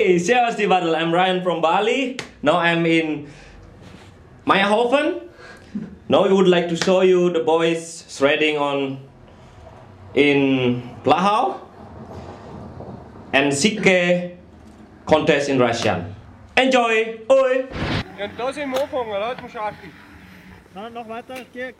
Hey, 0.00 0.18
servus 0.18 0.56
die 0.56 0.66
Waddle. 0.66 0.96
I'm 0.96 1.12
Ryan 1.12 1.42
from 1.42 1.60
Bali. 1.60 2.16
Now 2.40 2.56
I'm 2.56 2.86
in 2.86 3.28
Meyerhofen. 4.46 5.28
Now 6.08 6.24
we 6.26 6.32
would 6.32 6.48
like 6.48 6.70
to 6.70 6.76
show 6.76 7.02
you 7.02 7.28
the 7.28 7.40
boys 7.40 8.00
threading 8.08 8.56
on 8.56 8.96
in 10.14 10.80
Plahau 11.04 11.60
and 13.34 13.52
Sikke 13.52 14.38
contest 15.04 15.50
in 15.50 15.58
Russian. 15.58 16.16
Enjoy! 16.56 17.20
Oi! 17.28 17.68
Und 18.16 18.38
da 18.38 18.52
sind 18.54 18.70
wir 18.70 18.80
angefangen, 18.80 19.10
Leute, 19.10 19.52
Schaffi. 19.52 19.92
Na, 20.74 20.88
noch 20.88 21.06
weiter, 21.10 21.44
geh. 21.52 21.74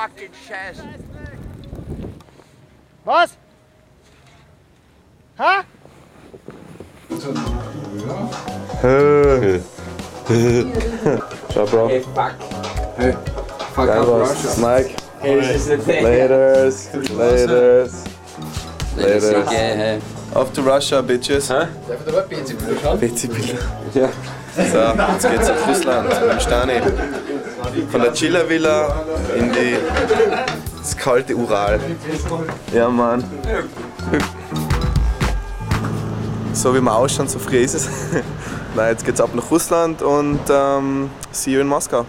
Fucking 0.00 0.32
Scheiße. 0.48 0.88
Was? 3.04 3.36
Ha? 5.36 5.64
Ciao, 11.52 11.66
Bro. 11.66 11.88
Hey, 11.88 12.00
fuck. 12.00 12.32
Hey, 12.96 13.12
fuck 13.74 13.86
Geil 13.86 14.00
up 14.00 14.08
was. 14.08 14.44
Russia. 14.44 14.60
Mike. 14.62 14.96
Hey, 15.20 15.36
das 15.36 15.50
ist 15.50 15.86
nicht 15.86 16.02
Laters. 16.02 16.92
Laters. 16.94 18.04
Laters. 18.96 19.52
Laters. 19.52 20.02
Off 20.34 20.50
to 20.54 20.62
Russia, 20.62 21.02
Bitches. 21.02 21.48
Darf 21.48 21.68
ich 21.90 22.06
da 22.06 22.12
mal 22.12 22.22
ein 22.22 22.28
bisschen 22.30 22.58
schauen? 22.82 22.98
PC-Bilder. 22.98 23.58
Ja. 23.92 24.08
So, 24.56 24.62
jetzt 24.62 25.30
geht's 25.30 25.50
auf 25.50 25.68
Russland 25.68 26.08
mit 26.08 26.32
dem 26.32 26.40
Stani. 26.40 26.80
Von 27.90 28.02
der 28.02 28.12
Chiller 28.12 28.48
Villa 28.48 29.04
in 29.36 29.52
die 29.52 29.76
das 30.78 30.96
kalte 30.96 31.36
Ural. 31.36 31.78
Ja, 32.72 32.88
Mann. 32.88 33.22
So 36.52 36.74
wie 36.74 36.80
wir 36.80 36.94
ausschauen, 36.94 37.28
so 37.28 37.38
früh 37.38 37.58
ist 37.58 37.74
es. 37.74 37.88
Nein, 38.74 38.90
jetzt 38.90 39.04
geht's 39.04 39.20
ab 39.20 39.30
nach 39.34 39.50
Russland 39.50 40.02
und 40.02 40.40
ähm, 40.50 41.10
see 41.30 41.52
you 41.52 41.60
in 41.60 41.68
Moskau. 41.68 42.04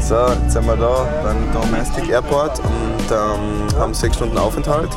So, 0.00 0.26
jetzt 0.42 0.52
sind 0.52 0.66
wir 0.66 0.76
da 0.76 1.06
beim 1.22 1.52
Domestic 1.52 2.08
Airport 2.08 2.58
und 2.58 3.10
ähm, 3.10 3.80
haben 3.80 3.94
sechs 3.94 4.16
Stunden 4.16 4.38
Aufenthalt 4.38 4.90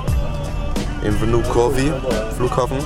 im 1.05 1.19
Vnukovo 1.19 1.71
Flughafen. 2.35 2.77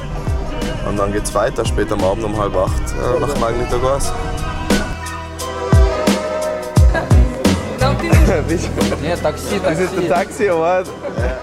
Und 0.87 0.97
dann 0.97 1.11
geht's 1.13 1.33
weiter, 1.33 1.65
später 1.65 1.93
am 1.93 2.03
Abend 2.03 2.23
um 2.23 2.37
halb 2.37 2.55
acht 2.55 2.81
äh, 2.91 3.19
nach 3.19 3.39
Magnitogorsk. 3.39 4.13
Ja, 7.79 9.15
Taxi, 9.21 9.59
Das 9.63 9.79
ist 9.79 9.93
der 9.93 10.07
Taxi. 10.07 10.07
Taxi 10.07 10.49
Award. 10.49 10.87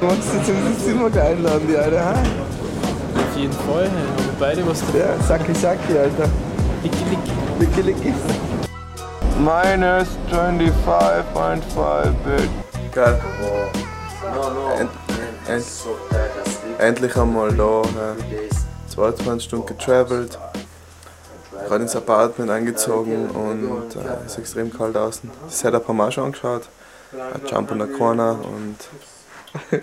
Du 0.01 0.07
musst 0.07 0.35
jetzt 0.35 0.49
ins 0.49 0.85
Zimmer 0.85 1.07
einladen, 1.07 1.67
die 1.69 1.77
Alter. 1.77 2.05
ha? 2.05 2.13
Auf 2.13 3.37
jeden 3.37 3.53
Fall, 3.53 3.83
hey. 3.85 3.91
aber 3.91 4.33
beide 4.39 4.67
was 4.69 4.83
da. 4.93 4.99
Ja, 4.99 5.07
Saki 5.27 5.55
Saki, 5.55 5.99
Alter. 5.99 6.29
Licki, 7.59 7.81
licki. 7.83 8.13
Minus 9.39 10.09
25.5 10.31 12.11
Bit. 12.25 12.49
Geil. 12.93 13.21
End, 14.81 14.91
end, 15.49 15.67
endlich 16.79 17.17
einmal 17.17 17.55
da. 17.55 17.83
Ja. 17.83 18.17
22 18.95 19.45
Stunden 19.45 19.67
getravelt. 19.67 20.39
Gerade 21.67 21.83
ins 21.83 21.97
Apartment 21.97 22.51
eingezogen 22.51 23.29
und 23.31 23.97
äh, 23.97 24.25
es 24.25 24.33
ist 24.33 24.39
extrem 24.39 24.73
kalt 24.73 24.97
außen. 24.97 25.31
Das 25.45 25.59
Setup 25.59 25.87
haben 25.89 25.97
wir 25.97 26.09
auch 26.09 26.13
schon 26.13 26.25
angeschaut. 26.25 26.69
Ein 27.13 27.41
Jump 27.51 27.71
in 27.71 27.79
der 27.79 27.89
Corner 27.89 28.39
und. 28.43 29.83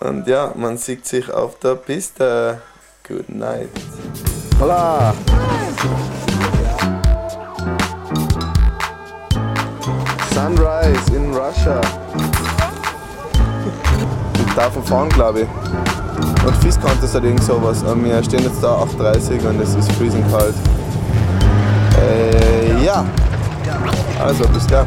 und 0.00 0.26
ja, 0.26 0.52
man 0.56 0.78
sieht 0.78 1.06
sich 1.06 1.30
auf 1.30 1.58
der 1.58 1.74
Piste. 1.74 2.60
Good 3.06 3.28
night. 3.28 3.68
Hola! 4.58 5.14
Darf 14.56 14.72
fahren, 14.84 15.08
glaube 15.08 15.40
ich. 15.40 16.46
Und 16.46 16.56
Fies 16.62 16.78
Contest 16.80 17.16
oder 17.16 17.24
irgend 17.24 17.42
sowas. 17.42 17.82
Und 17.82 18.04
wir 18.04 18.22
stehen 18.22 18.44
jetzt 18.44 18.62
da 18.62 18.82
8.30 18.82 19.48
und 19.48 19.60
es 19.60 19.74
ist 19.74 19.90
freezing 19.92 20.24
kalt. 20.30 20.54
Äh, 22.00 22.84
ja. 22.84 23.04
Also, 24.22 24.44
bis 24.48 24.66
gleich. 24.66 24.86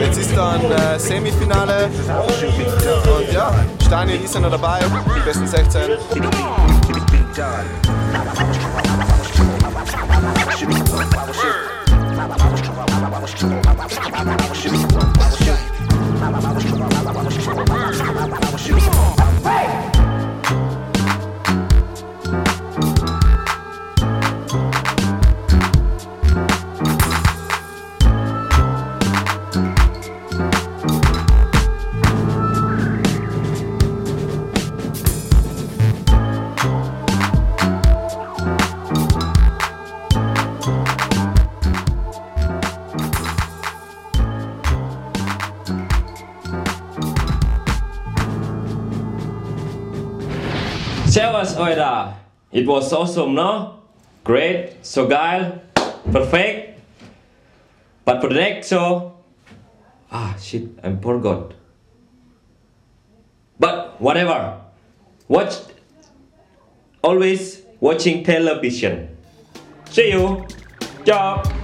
Jetzt 0.00 0.18
ist 0.18 0.34
dann 0.34 0.62
äh, 0.62 0.98
Semifinale 0.98 1.90
und 2.16 3.32
ja, 3.32 3.52
Stani 3.84 4.14
ist 4.14 4.34
ja 4.34 4.40
noch 4.40 4.50
dabei, 4.50 4.80
die 5.14 5.20
besten 5.20 5.46
16. 5.46 5.82
Word. 14.92 15.09
Servus, 51.20 51.52
Euda! 51.54 52.14
It 52.50 52.66
was 52.66 52.90
awesome, 52.94 53.34
no? 53.34 53.80
Great, 54.24 54.76
so 54.80 55.06
geil, 55.06 55.60
perfect. 56.10 56.80
But 58.06 58.22
for 58.22 58.28
the 58.28 58.36
next 58.36 58.68
show, 58.68 59.12
ah 60.10 60.34
shit, 60.40 60.80
I'm 60.82 60.98
forgot. 60.98 61.52
But 63.58 64.00
whatever, 64.00 64.62
watch. 65.28 65.60
Always 67.04 67.68
watching 67.80 68.24
television. 68.24 69.14
See 69.90 70.12
you. 70.12 70.46
Ciao. 71.04 71.59